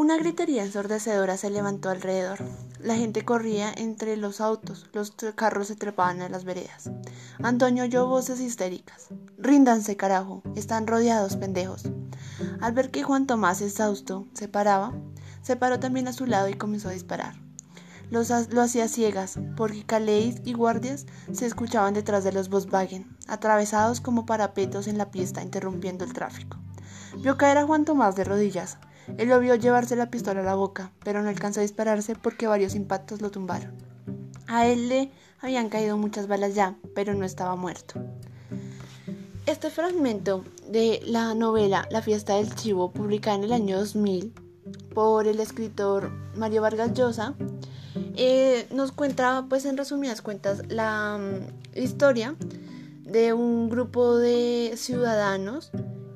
[0.00, 2.38] Una gritería ensordecedora se levantó alrededor.
[2.78, 6.90] La gente corría entre los autos, los carros se trepaban a las veredas.
[7.42, 9.08] Antonio oyó voces histéricas.
[9.36, 11.82] Ríndanse, carajo, están rodeados, pendejos.
[12.62, 14.94] Al ver que Juan Tomás, exhausto, se paraba,
[15.42, 17.34] se paró también a su lado y comenzó a disparar.
[18.08, 24.24] lo hacía ciegas, porque Caleis y guardias se escuchaban detrás de los Volkswagen, atravesados como
[24.24, 26.56] parapetos en la pista, interrumpiendo el tráfico.
[27.18, 28.78] Vio caer a Juan Tomás de rodillas,
[29.18, 32.46] él lo vio llevarse la pistola a la boca, pero no alcanzó a dispararse porque
[32.46, 33.72] varios impactos lo tumbaron.
[34.46, 37.94] A él le habían caído muchas balas ya, pero no estaba muerto.
[39.46, 44.32] Este fragmento de la novela La fiesta del chivo, publicada en el año 2000
[44.94, 47.34] por el escritor Mario Vargas Llosa,
[48.16, 52.36] eh, nos cuenta, pues en resumidas cuentas, la mm, historia
[53.10, 55.70] de un grupo de ciudadanos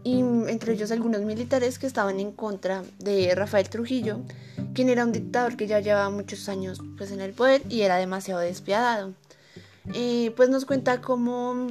[0.04, 4.20] y entre ellos algunos militares que estaban en contra de Rafael Trujillo,
[4.74, 7.96] quien era un dictador que ya llevaba muchos años pues, en el poder y era
[7.96, 9.12] demasiado despiadado.
[9.94, 11.68] Eh, pues nos cuenta cómo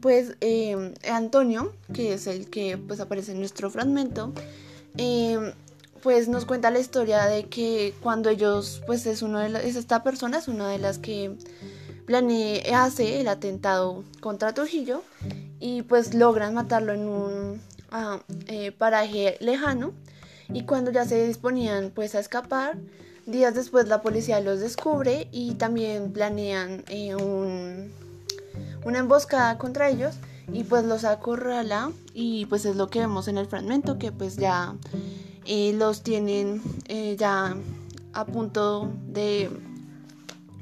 [0.00, 4.32] pues eh, Antonio, que es el que pues aparece en nuestro fragmento,
[4.96, 5.52] eh,
[6.02, 10.02] pues nos cuenta la historia de que cuando ellos, pues es uno de es esta
[10.02, 11.36] persona, es una de las que
[12.06, 15.02] planea, hace el atentado contra Trujillo
[15.60, 19.92] y pues logran matarlo en un ah, eh, paraje lejano.
[20.52, 22.76] Y cuando ya se disponían pues a escapar,
[23.26, 30.16] días después la policía los descubre y también planean eh, una emboscada contra ellos
[30.52, 31.92] y pues los acorrala.
[32.12, 34.74] Y pues es lo que vemos en el fragmento que pues ya
[35.46, 36.60] eh, los tienen
[37.16, 37.56] ya
[38.12, 39.48] a punto de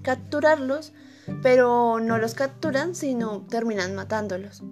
[0.02, 0.92] capturarlos
[1.42, 4.62] pero no los capturan sino terminan matándolos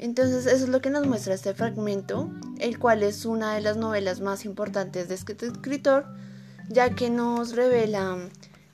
[0.00, 3.76] entonces eso es lo que nos muestra este fragmento, el cual es una de las
[3.76, 6.06] novelas más importantes de este escritor,
[6.70, 8.16] ya que nos revela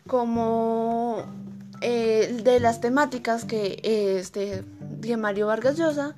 [0.07, 1.25] cómo
[1.81, 6.15] eh, de las temáticas que este de Mario Vargas Llosa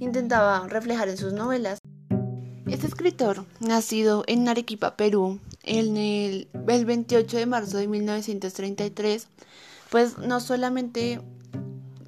[0.00, 1.78] intentaba reflejar en sus novelas.
[2.66, 9.28] Este escritor, nacido en Arequipa, Perú, en el, el 28 de marzo de 1933,
[9.90, 11.20] pues no solamente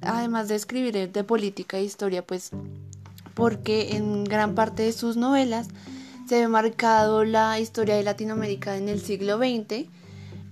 [0.01, 2.51] además de escribir de política e historia, pues
[3.33, 5.67] porque en gran parte de sus novelas
[6.27, 9.87] se ve marcado la historia de Latinoamérica en el siglo XX.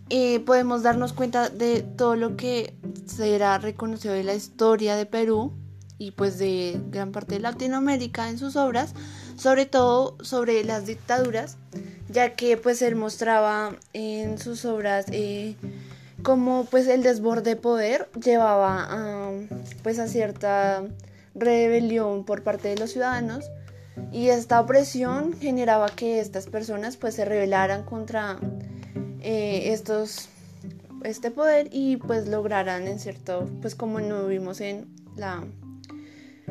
[0.09, 2.73] Eh, podemos darnos cuenta de todo lo que
[3.05, 5.53] será reconocido de la historia de Perú
[5.97, 8.93] y pues de gran parte de Latinoamérica en sus obras,
[9.35, 11.57] sobre todo sobre las dictaduras,
[12.09, 15.55] ya que pues él mostraba en sus obras eh,
[16.29, 19.31] como pues el desborde de poder llevaba a,
[19.81, 20.83] pues a cierta
[21.33, 23.49] rebelión por parte de los ciudadanos
[24.11, 28.37] y esta opresión generaba que estas personas pues se rebelaran contra
[29.21, 30.29] eh, estos
[31.03, 34.85] este poder y pues lograran en cierto pues como no vimos en
[35.15, 35.43] la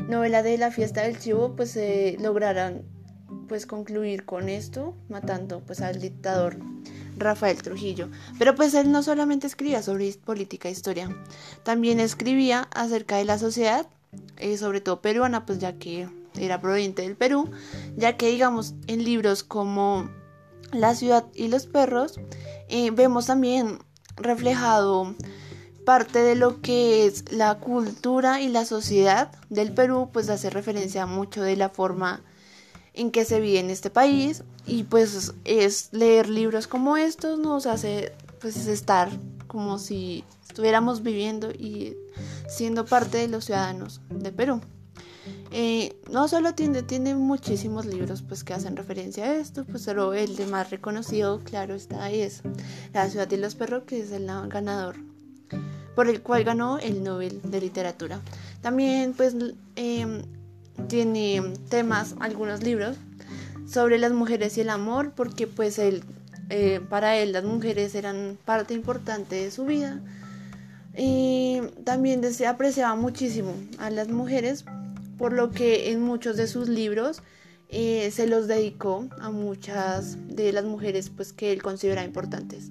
[0.08, 2.82] novela de la fiesta del chivo pues se lograran
[3.46, 6.56] pues concluir con esto matando pues al dictador
[7.18, 8.08] Rafael Trujillo.
[8.38, 11.08] Pero pues él no solamente escribía sobre política e historia,
[11.62, 13.86] también escribía acerca de la sociedad,
[14.36, 16.08] eh, sobre todo peruana, pues ya que
[16.38, 17.50] era proveniente del Perú,
[17.96, 20.10] ya que digamos en libros como
[20.72, 22.20] La ciudad y los perros,
[22.68, 23.78] eh, vemos también
[24.16, 25.14] reflejado
[25.84, 31.06] parte de lo que es la cultura y la sociedad del Perú, pues hace referencia
[31.06, 32.22] mucho de la forma
[32.98, 37.66] en que se vive en este país y pues es leer libros como estos nos
[37.66, 39.08] hace pues estar
[39.46, 41.96] como si estuviéramos viviendo y
[42.48, 44.60] siendo parte de los ciudadanos de Perú.
[45.52, 50.12] Eh, no solo tiene, tiene muchísimos libros pues que hacen referencia a esto, pues pero
[50.12, 52.42] el de más reconocido, claro está, es
[52.92, 54.96] La ciudad de los perros, que es el ganador,
[55.94, 58.20] por el cual ganó el Nobel de Literatura.
[58.60, 59.36] También pues
[59.76, 60.22] eh,
[60.86, 62.96] tiene temas, algunos libros,
[63.66, 66.02] sobre las mujeres y el amor, porque pues él,
[66.48, 70.00] eh, para él las mujeres eran parte importante de su vida.
[70.96, 74.64] Y también se apreciaba muchísimo a las mujeres,
[75.16, 77.22] por lo que en muchos de sus libros
[77.68, 82.70] eh, se los dedicó a muchas de las mujeres pues, que él consideraba importantes.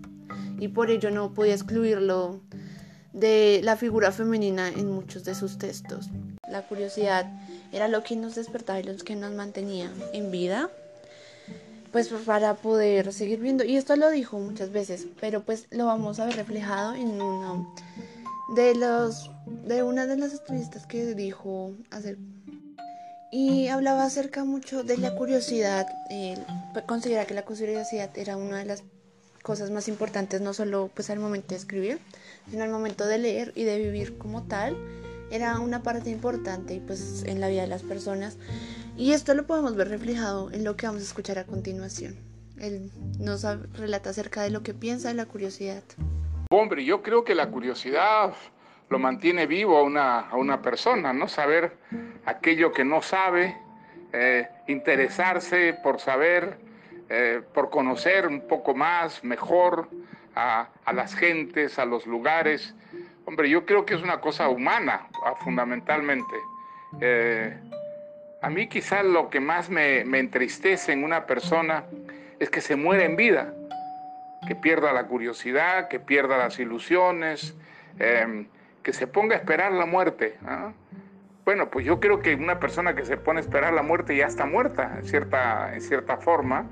[0.59, 2.41] Y por ello no podía excluirlo
[3.13, 6.09] de la figura femenina en muchos de sus textos.
[6.57, 7.27] La curiosidad
[7.71, 10.71] era lo que nos despertaba y lo que nos mantenía en vida,
[11.91, 13.63] pues para poder seguir viendo.
[13.63, 17.75] Y esto lo dijo muchas veces, pero pues lo vamos a ver reflejado en uno
[18.55, 22.17] de los de una de las entrevistas que dijo hacer
[23.31, 25.85] y hablaba acerca mucho de la curiosidad.
[26.09, 26.43] Él
[26.87, 28.81] considera que la curiosidad era una de las
[29.43, 31.99] cosas más importantes, no solo pues al momento de escribir,
[32.49, 34.75] sino al momento de leer y de vivir como tal.
[35.29, 38.37] Era una parte importante pues en la vida de las personas
[38.95, 42.15] y esto lo podemos ver reflejado en lo que vamos a escuchar a continuación.
[42.59, 43.43] Él nos
[43.73, 45.83] relata acerca de lo que piensa de la curiosidad.
[46.49, 48.33] Hombre, yo creo que la curiosidad
[48.89, 51.27] lo mantiene vivo a una, a una persona, ¿no?
[51.27, 51.77] Saber
[52.25, 53.57] aquello que no sabe,
[54.13, 56.57] eh, interesarse por saber,
[57.09, 59.89] eh, por conocer un poco más, mejor
[60.35, 62.73] a, a, las gentes, a los lugares.
[63.27, 66.33] Hombre, yo creo que es una cosa humana, ah, fundamentalmente.
[67.01, 67.53] Eh,
[68.41, 71.83] a mí quizás lo que más me, me entristece en una persona
[72.39, 73.53] es que se muera en vida,
[74.47, 77.53] que pierda la curiosidad, que pierda las ilusiones,
[77.97, 80.37] que se ponga a esperar la muerte.
[81.43, 84.27] Bueno, pues yo creo que una persona que se pone a esperar la muerte ya
[84.27, 86.65] está muerta, en cierta, en cierta forma,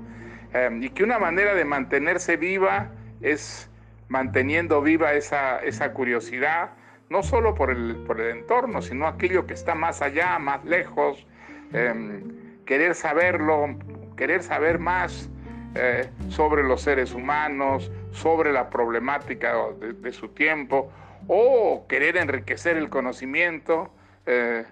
[0.54, 3.68] em, y que una manera de mantenerse viva es
[4.08, 6.70] manteniendo viva esa, esa curiosidad,
[7.08, 11.26] no solo por el, por el entorno, sino aquello que está más allá, más lejos,
[11.72, 13.76] em, querer saberlo,
[14.16, 15.28] querer saber más
[15.74, 20.90] eh, sobre los seres humanos, sobre la problemática de, su tiempo,
[21.28, 23.90] o querer enriquecer el conocimiento.
[24.24, 24.64] Eh,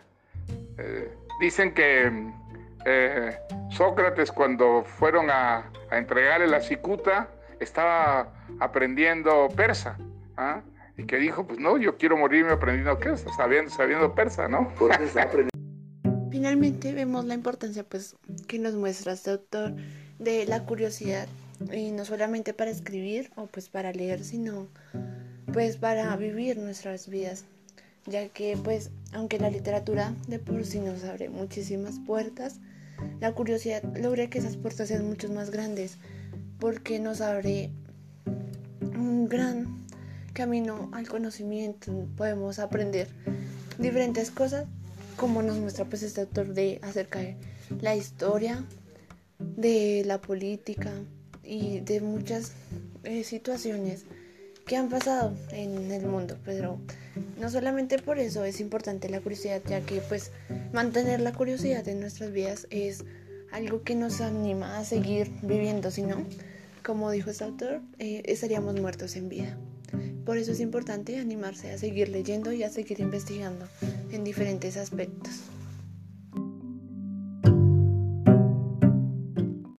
[0.78, 2.10] eh, dicen que
[3.70, 7.28] Sócrates cuando fueron a, entregarle la cicuta
[7.60, 9.98] estaba aprendiendo persa.
[10.36, 10.62] ¿ah?
[10.96, 14.72] Y que dijo, pues no, yo quiero morirme aprendiendo qué, sabiendo, sabiendo persa, ¿no?
[16.30, 18.16] Finalmente vemos la importancia pues
[18.48, 19.74] que nos muestra este autor
[20.18, 21.28] de la curiosidad
[21.72, 24.68] y no solamente para escribir o pues para leer, sino
[25.52, 27.44] pues para vivir nuestras vidas,
[28.06, 32.60] ya que pues aunque la literatura de por sí nos abre muchísimas puertas,
[33.20, 35.98] la curiosidad logra que esas puertas sean mucho más grandes,
[36.64, 37.68] porque nos abre
[38.80, 39.84] un gran
[40.32, 43.06] camino al conocimiento, podemos aprender
[43.78, 44.64] diferentes cosas,
[45.18, 47.36] como nos muestra pues este autor de acerca de
[47.82, 48.64] la historia,
[49.38, 50.90] de la política
[51.42, 52.52] y de muchas
[53.02, 54.06] eh, situaciones
[54.66, 56.78] que han pasado en el mundo, pero
[57.38, 60.30] no solamente por eso es importante la curiosidad, ya que pues
[60.72, 63.04] mantener la curiosidad en nuestras vidas es
[63.52, 66.24] algo que nos anima a seguir viviendo, si no,
[66.84, 69.56] como dijo este autor, eh, estaríamos muertos en vida.
[70.24, 73.66] Por eso es importante animarse a seguir leyendo y a seguir investigando
[74.12, 75.40] en diferentes aspectos.